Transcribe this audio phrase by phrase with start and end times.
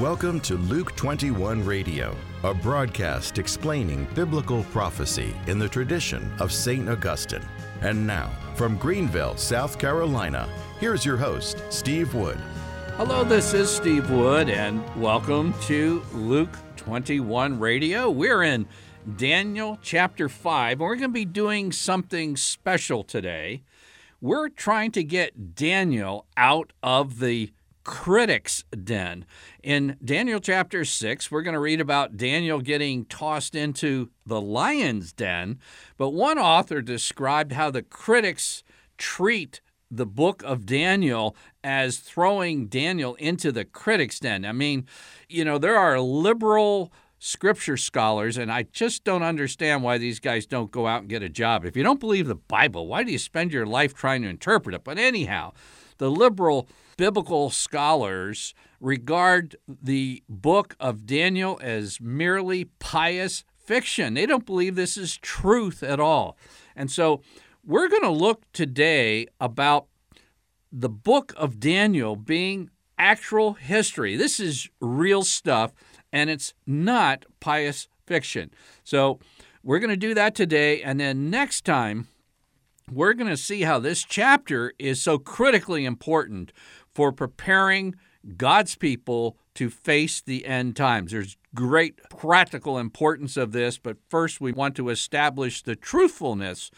[0.00, 6.88] Welcome to Luke 21 Radio, a broadcast explaining biblical prophecy in the tradition of St.
[6.88, 7.44] Augustine.
[7.82, 12.38] And now, from Greenville, South Carolina, here's your host, Steve Wood.
[12.96, 18.08] Hello, this is Steve Wood, and welcome to Luke 21 Radio.
[18.08, 18.66] We're in
[19.18, 23.64] Daniel chapter 5, and we're going to be doing something special today.
[24.22, 27.52] We're trying to get Daniel out of the
[27.84, 29.24] critic's den.
[29.62, 35.12] In Daniel chapter 6, we're going to read about Daniel getting tossed into the lion's
[35.12, 35.58] den,
[35.96, 38.62] but one author described how the critics
[38.98, 44.44] treat the book of Daniel as throwing Daniel into the critic's den.
[44.44, 44.86] I mean,
[45.28, 50.46] you know, there are liberal scripture scholars, and I just don't understand why these guys
[50.46, 51.64] don't go out and get a job.
[51.64, 54.74] If you don't believe the Bible, why do you spend your life trying to interpret
[54.74, 54.82] it?
[54.82, 55.52] But anyhow,
[55.98, 64.14] the liberal biblical scholars regard the book of Daniel as merely pious fiction.
[64.14, 66.38] They don't believe this is truth at all.
[66.74, 67.20] And so
[67.64, 69.86] we're going to look today about
[70.72, 74.16] the book of Daniel being actual history.
[74.16, 75.72] This is real stuff,
[76.12, 78.50] and it's not pious fiction.
[78.84, 79.18] So
[79.62, 80.82] we're going to do that today.
[80.82, 82.08] And then next time,
[82.90, 86.52] we're going to see how this chapter is so critically important
[86.94, 87.94] for preparing
[88.36, 91.12] God's people to face the end times.
[91.12, 96.70] There's great practical importance of this, but first we want to establish the truthfulness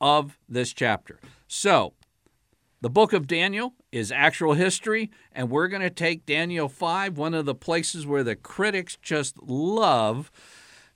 [0.00, 1.18] of this chapter.
[1.46, 1.94] So,
[2.84, 7.32] the book of Daniel is actual history, and we're going to take Daniel 5, one
[7.32, 10.30] of the places where the critics just love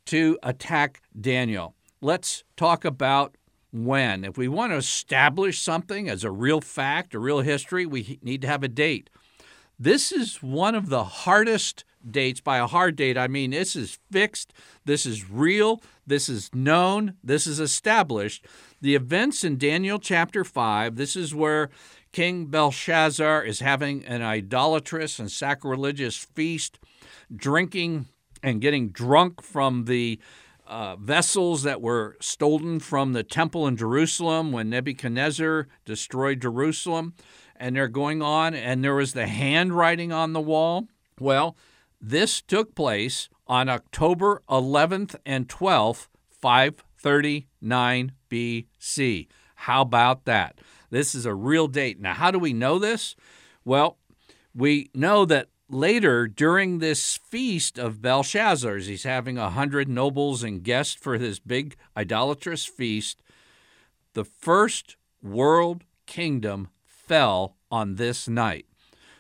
[0.04, 1.74] to attack Daniel.
[2.02, 3.38] Let's talk about
[3.72, 4.22] when.
[4.22, 8.42] If we want to establish something as a real fact, a real history, we need
[8.42, 9.08] to have a date.
[9.78, 12.42] This is one of the hardest dates.
[12.42, 14.52] By a hard date, I mean this is fixed,
[14.84, 18.44] this is real, this is known, this is established.
[18.80, 21.68] The events in Daniel chapter 5, this is where
[22.12, 26.78] King Belshazzar is having an idolatrous and sacrilegious feast,
[27.34, 28.06] drinking
[28.40, 30.20] and getting drunk from the
[30.64, 37.14] uh, vessels that were stolen from the temple in Jerusalem when Nebuchadnezzar destroyed Jerusalem.
[37.56, 40.86] And they're going on, and there was the handwriting on the wall.
[41.18, 41.56] Well,
[42.00, 49.28] this took place on October 11th and 12th, 539 BC.
[49.54, 50.58] How about that?
[50.90, 52.00] This is a real date.
[52.00, 53.16] Now, how do we know this?
[53.64, 53.98] Well,
[54.54, 60.62] we know that later during this feast of Belshazzar's, he's having a hundred nobles and
[60.62, 63.22] guests for his big idolatrous feast.
[64.14, 68.66] The first world kingdom fell on this night.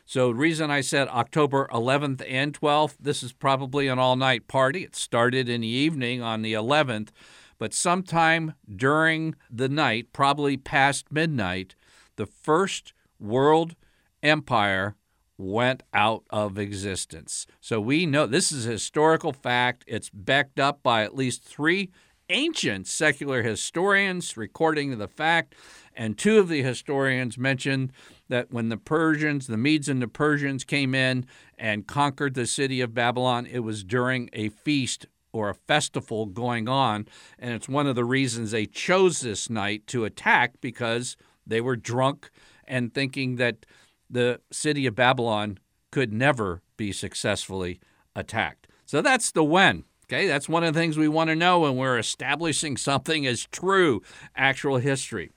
[0.06, 4.48] So, the reason I said October 11th and 12th, this is probably an all night
[4.48, 4.82] party.
[4.82, 7.10] It started in the evening on the 11th,
[7.58, 11.74] but sometime during the night, probably past midnight,
[12.16, 13.74] the first world
[14.22, 14.94] empire
[15.36, 17.46] went out of existence.
[17.60, 19.84] So we know this is a historical fact.
[19.86, 21.90] It's backed up by at least three
[22.30, 25.54] ancient secular historians recording the fact,
[25.94, 27.92] and two of the historians mentioned
[28.28, 31.26] that when the Persians, the Medes and the Persians came in
[31.56, 35.06] and conquered the city of Babylon, it was during a feast
[35.38, 37.06] or a festival going on,
[37.38, 41.16] and it's one of the reasons they chose this night to attack because
[41.46, 42.30] they were drunk
[42.64, 43.64] and thinking that
[44.10, 45.58] the city of Babylon
[45.92, 47.80] could never be successfully
[48.16, 48.66] attacked.
[48.84, 49.84] So that's the when.
[50.06, 53.46] Okay, that's one of the things we want to know when we're establishing something as
[53.46, 54.02] true,
[54.34, 55.30] actual history.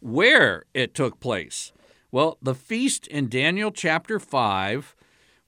[0.00, 1.72] Where it took place.
[2.12, 4.94] Well, the feast in Daniel chapter 5,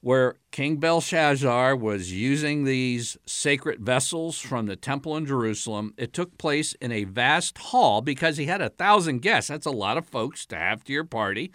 [0.00, 6.38] where King Belshazzar was using these sacred vessels from the temple in Jerusalem, it took
[6.38, 9.48] place in a vast hall because he had a thousand guests.
[9.48, 11.52] That's a lot of folks to have to your party.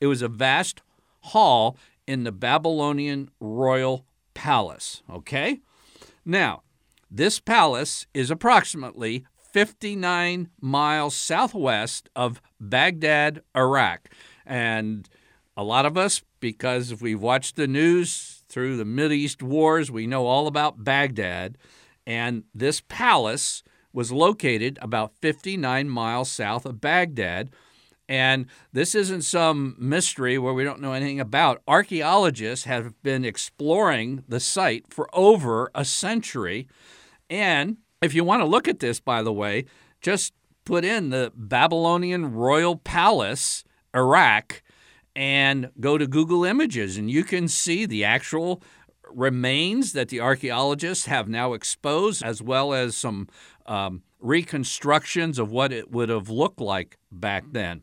[0.00, 0.82] It was a vast
[1.20, 4.04] hall in the Babylonian royal
[4.34, 5.02] palace.
[5.10, 5.60] Okay?
[6.24, 6.62] Now,
[7.10, 14.10] this palace is approximately 59 miles southwest of Baghdad, Iraq.
[14.44, 15.08] And
[15.56, 19.90] a lot of us, because if we've watched the news through the Middle Mideast wars,
[19.90, 21.58] we know all about Baghdad.
[22.06, 23.62] And this palace
[23.92, 27.50] was located about 59 miles south of Baghdad,
[28.08, 31.62] and this isn't some mystery where we don't know anything about.
[31.66, 36.68] Archaeologists have been exploring the site for over a century.
[37.28, 39.64] And if you want to look at this, by the way,
[40.00, 40.32] just
[40.64, 44.62] put in the Babylonian Royal Palace, Iraq,
[45.16, 48.62] and go to Google Images, and you can see the actual
[49.10, 53.28] remains that the archaeologists have now exposed, as well as some
[53.64, 57.82] um, reconstructions of what it would have looked like back then.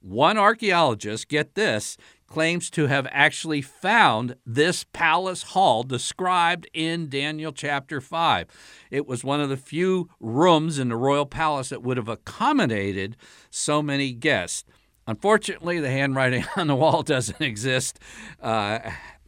[0.00, 7.52] One archaeologist, get this, claims to have actually found this palace hall described in Daniel
[7.52, 8.46] chapter 5.
[8.90, 13.18] It was one of the few rooms in the royal palace that would have accommodated
[13.50, 14.64] so many guests.
[15.10, 17.98] Unfortunately, the handwriting on the wall doesn't exist.
[18.40, 18.78] Uh,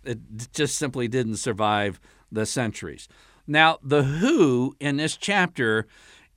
[0.05, 0.21] it
[0.53, 1.99] just simply didn't survive
[2.31, 3.09] the centuries.
[3.49, 5.89] Now, the who in this chapter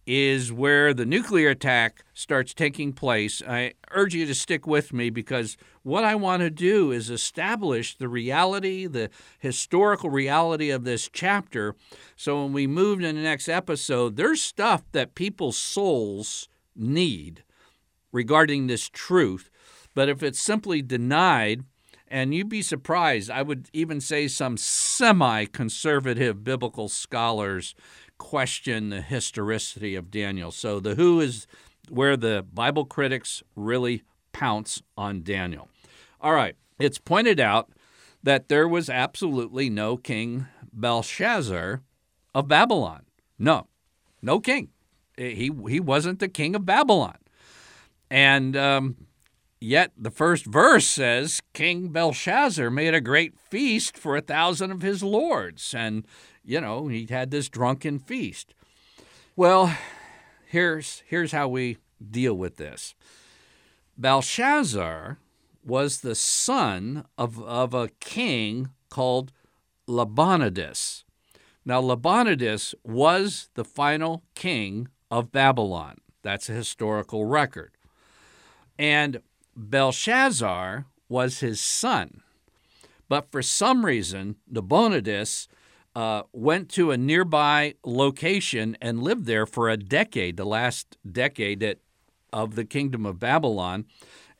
[0.08, 3.44] is where the nuclear attack starts taking place.
[3.48, 7.96] I urge you to stick with me because what I want to do is establish
[7.96, 11.76] the reality, the historical reality of this chapter.
[12.16, 17.44] So when we move to the next episode, there's stuff that people's souls need
[18.16, 19.50] regarding this truth.
[19.94, 21.66] But if it's simply denied,
[22.08, 27.76] and you'd be surprised, I would even say some semi conservative biblical scholars
[28.18, 30.52] question the historicity of Daniel.
[30.52, 31.46] So the who is
[31.90, 35.68] where the Bible critics really pounce on Daniel.
[36.22, 37.70] All right, it's pointed out
[38.24, 41.82] that there was absolutely no king Belshazzar
[42.34, 43.06] of Babylon.
[43.38, 43.68] No,
[44.22, 44.70] no king.
[45.18, 47.18] He, he wasn't the king of Babylon.
[48.16, 48.96] And um,
[49.60, 54.82] yet the first verse says King Belshazzar made a great feast for a thousand of
[54.82, 55.76] his lords.
[55.76, 56.08] And
[56.42, 58.54] you know, he had this drunken feast.
[59.36, 59.76] Well,
[60.48, 61.80] here's, here's how we
[62.10, 62.96] deal with this
[63.98, 65.18] Belshazzar
[65.66, 69.34] was the son of, of a king called
[69.90, 71.04] Nabonidus.
[71.66, 75.98] Now, Nabonidus was the final king of Babylon.
[76.24, 77.75] That's a historical record.
[78.78, 79.22] And
[79.56, 82.22] Belshazzar was his son.
[83.08, 85.48] But for some reason, Nabonidus
[85.96, 91.78] uh, went to a nearby location and lived there for a decade, the last decade
[92.34, 93.86] of the kingdom of Babylon.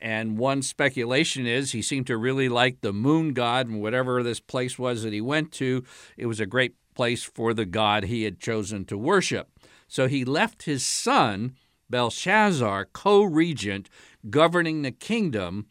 [0.02, 4.40] And one speculation is he seemed to really like the moon god and whatever this
[4.40, 5.84] place was that he went to,
[6.18, 9.50] it was a great place for the god he had chosen to worship.
[9.88, 11.56] So he left his son,
[11.90, 13.90] Belshazzar, co regent,
[14.30, 15.68] governing the kingdom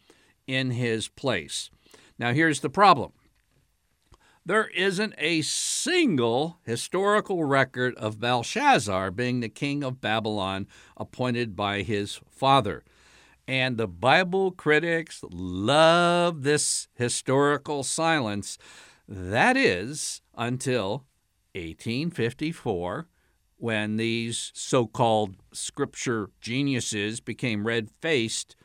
[0.47, 1.69] in his place.
[2.17, 3.11] Now, here's the problem
[4.45, 11.81] there isn't a single historical record of Belshazzar being the king of Babylon appointed by
[11.81, 12.83] his father.
[13.47, 18.59] And the Bible critics love this historical silence.
[19.07, 21.05] That is until
[21.53, 23.07] 1854,
[23.65, 28.55] when these so called scripture geniuses became red faced,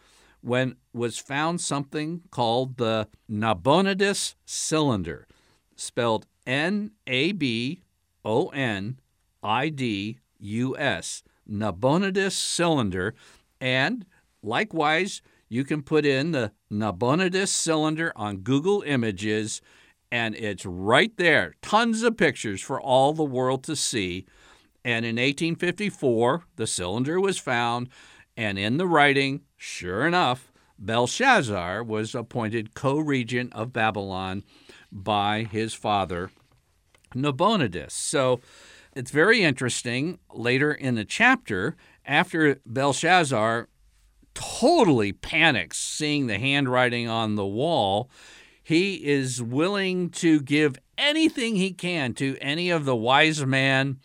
[0.43, 5.27] when was found something called the Nabonidus cylinder
[5.75, 7.81] spelled N A B
[8.27, 9.01] O N
[9.43, 13.15] I D U S, Nabonidus cylinder.
[13.59, 14.05] And
[14.43, 19.63] likewise, you can put in the Nabonidus cylinder on Google Images,
[20.13, 21.55] and it's right there.
[21.63, 24.27] Tons of pictures for all the world to see.
[24.85, 27.89] And in 1854, the cylinder was found,
[28.37, 34.43] and in the writing, sure enough, Belshazzar was appointed co regent of Babylon
[34.91, 36.31] by his father,
[37.15, 37.93] Nabonidus.
[37.93, 38.41] So
[38.97, 41.77] it's very interesting later in the chapter,
[42.07, 43.69] after Belshazzar
[44.35, 48.11] totally panics seeing the handwriting on the wall,
[48.63, 53.99] he is willing to give anything he can to any of the wise men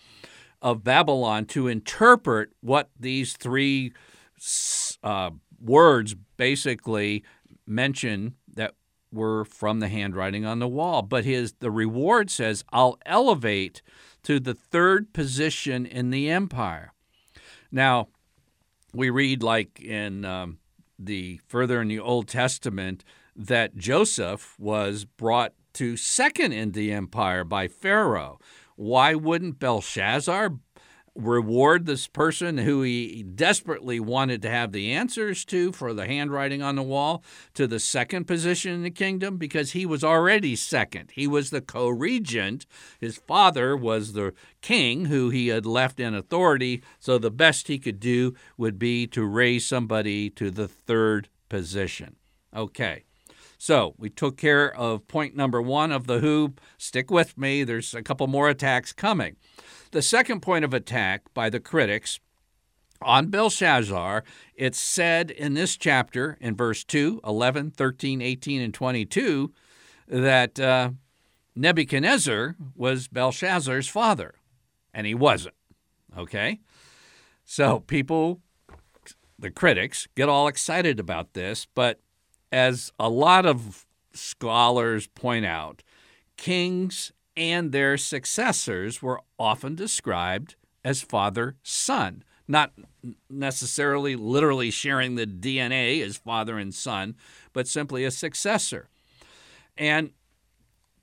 [0.66, 3.94] of Babylon to interpret what these three
[5.04, 5.30] uh,
[5.62, 7.24] words basically
[7.68, 8.74] mention that
[9.12, 11.04] were from the handwriting on the wall.
[11.04, 13.84] But his the reward says, I'll elevate
[14.24, 16.94] to the third position in the empire.
[17.72, 18.08] Now,
[18.92, 20.58] we read like in um,
[20.98, 23.04] the further in the Old Testament
[23.36, 28.40] that Joseph was brought to second in the empire by Pharaoh.
[28.76, 30.52] Why wouldn't Belshazzar
[31.16, 36.62] reward this person who he desperately wanted to have the answers to for the handwriting
[36.62, 41.12] on the wall to the second position in the kingdom because he was already second.
[41.14, 42.66] He was the co regent.
[43.00, 47.80] His father was the king who he had left in authority, so the best he
[47.80, 52.18] could do would be to raise somebody to the third position.
[52.54, 53.06] Okay.
[53.66, 56.54] So we took care of point number one of the who.
[56.78, 59.38] Stick with me, there's a couple more attacks coming.
[59.90, 62.20] The second point of attack by the critics
[63.02, 69.52] on Belshazzar, it's said in this chapter, in verse 2, 11, 13, 18, and 22,
[70.10, 70.92] that uh,
[71.56, 74.36] Nebuchadnezzar was Belshazzar's father,
[74.94, 75.56] and he wasn't.
[76.16, 76.60] Okay?
[77.46, 78.42] So people,
[79.40, 82.00] the critics, get all excited about this, but
[82.56, 85.84] as a lot of scholars point out,
[86.38, 92.72] kings and their successors were often described as father son, not
[93.30, 97.18] necessarily literally sharing the DNA as father and son,
[97.52, 98.88] but simply a successor.
[99.76, 100.12] And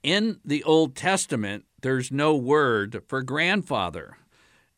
[0.02, 4.16] in the Old Testament, there's no word for grandfather.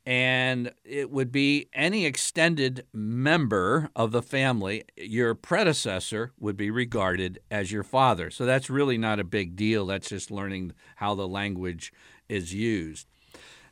[0.06, 4.84] And it would be any extended member of the family.
[4.96, 8.30] Your predecessor would be regarded as your father.
[8.30, 9.86] So that's really not a big deal.
[9.86, 11.92] That's just learning how the language
[12.28, 13.06] is used.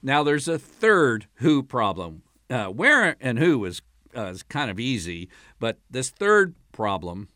[0.02, 2.22] Now, there's a third who problem.
[2.48, 3.82] Uh, where and who is,
[4.16, 7.28] uh, is kind of easy, but this third problem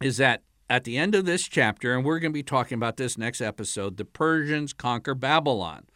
[0.00, 2.96] is that at the end of this chapter, and we're going to be talking about
[2.96, 5.86] this next episode, the Persians conquer Babylon.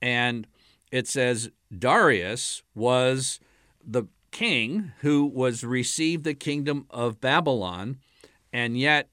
[0.00, 0.46] And
[0.92, 3.40] it says Darius was
[3.84, 7.96] the king who was received the kingdom of Babylon,
[8.52, 9.08] and yet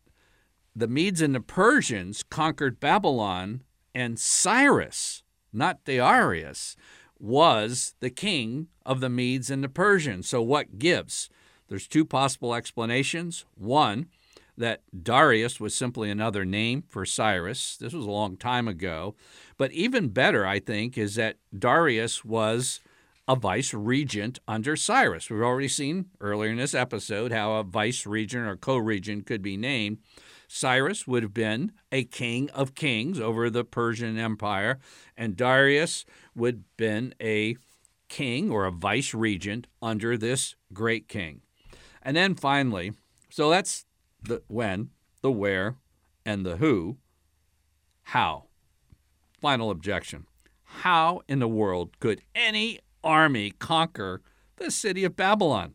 [0.75, 3.63] the Medes and the Persians conquered Babylon,
[3.95, 6.75] and Cyrus, not Darius,
[7.17, 10.29] was the king of the Medes and the Persians.
[10.29, 11.29] So what gives?
[11.69, 13.45] There's two possible explanations.
[13.55, 14.07] One,
[14.59, 17.77] that Darius was simply another name for Cyrus.
[17.77, 19.15] This was a long time ago.
[19.57, 22.81] But even better, I think, is that Darius was
[23.27, 25.29] a vice regent under Cyrus.
[25.29, 29.41] We've already seen earlier in this episode how a vice regent or co regent could
[29.41, 29.99] be named.
[30.47, 34.79] Cyrus would have been a king of kings over the Persian Empire,
[35.15, 37.55] and Darius would have been a
[38.09, 41.41] king or a vice regent under this great king.
[42.01, 42.93] And then finally,
[43.29, 43.85] so that's
[44.21, 44.89] the when,
[45.21, 45.75] the where,
[46.25, 46.97] and the who.
[48.03, 48.45] How?
[49.41, 50.25] Final objection.
[50.63, 54.21] How in the world could any army conquer
[54.57, 55.73] the city of Babylon?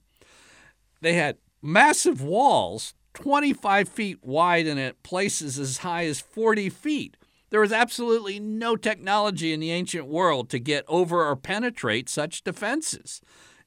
[1.00, 7.16] They had massive walls, 25 feet wide and at places as high as 40 feet.
[7.50, 12.42] There was absolutely no technology in the ancient world to get over or penetrate such
[12.42, 13.20] defenses.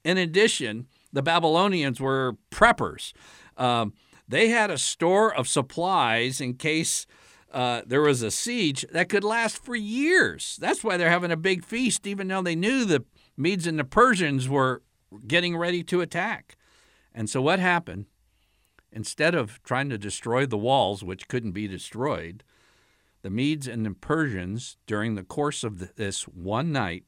[0.03, 3.13] In addition, the Babylonians were preppers.
[3.55, 3.93] Um,
[4.27, 7.07] they had a store of supplies in case
[7.51, 10.57] uh, there was a siege that could last for years.
[10.59, 13.05] That's why they're having a big feast, even though they knew the
[13.37, 14.81] Medes and the Persians were
[15.27, 16.57] getting ready to attack.
[17.13, 18.05] And so, what happened?
[18.91, 22.43] Instead of trying to destroy the walls, which couldn't be destroyed,
[23.21, 27.05] the Medes and the Persians, during the course of this one night,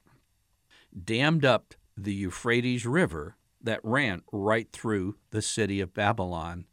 [1.03, 6.65] dammed up the Euphrates River that ran right through the city of Babylon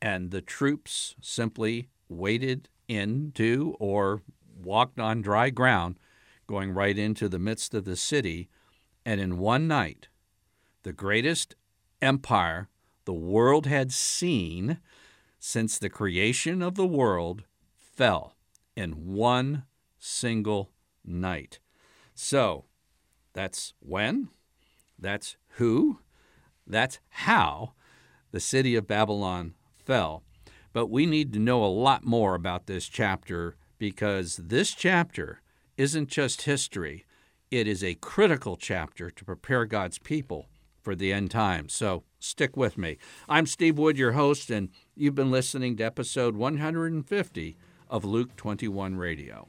[0.00, 4.22] and the troops simply waded into or
[4.62, 5.98] walked on dry ground,
[6.46, 8.48] going right into the midst of the city.
[9.04, 10.08] And in one night,
[10.82, 11.54] the greatest
[12.02, 12.68] empire
[13.04, 14.78] the world had seen
[15.38, 17.44] since the creation of the world
[17.78, 18.34] fell
[18.76, 19.64] in one
[19.98, 20.70] single
[21.04, 21.58] night.
[22.14, 22.64] So
[23.32, 24.28] that's when,
[24.98, 26.00] that's who,
[26.66, 27.72] that's how
[28.32, 29.54] the city of Babylon
[29.90, 30.22] fell.
[30.72, 35.40] But we need to know a lot more about this chapter because this chapter
[35.76, 37.06] isn't just history,
[37.50, 40.46] it is a critical chapter to prepare God's people
[40.80, 41.72] for the end times.
[41.72, 42.98] So stick with me.
[43.28, 47.56] I'm Steve Wood, your host, and you've been listening to episode 150
[47.88, 49.48] of Luke 21 Radio.